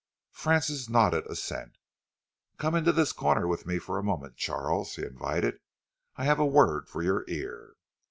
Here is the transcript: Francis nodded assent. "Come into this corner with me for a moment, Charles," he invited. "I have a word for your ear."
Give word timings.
Francis 0.31 0.89
nodded 0.89 1.27
assent. 1.27 1.77
"Come 2.57 2.73
into 2.73 2.91
this 2.91 3.11
corner 3.11 3.47
with 3.47 3.67
me 3.67 3.77
for 3.77 3.99
a 3.99 4.03
moment, 4.03 4.35
Charles," 4.35 4.95
he 4.95 5.03
invited. 5.05 5.59
"I 6.15 6.25
have 6.25 6.39
a 6.39 6.43
word 6.47 6.89
for 6.89 7.03
your 7.03 7.23
ear." 7.27 7.75